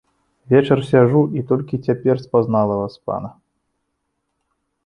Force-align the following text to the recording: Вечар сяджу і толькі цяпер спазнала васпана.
Вечар 0.53 0.79
сяджу 0.91 1.21
і 1.39 1.43
толькі 1.51 1.79
цяпер 1.87 2.15
спазнала 2.25 2.81
васпана. 2.81 3.33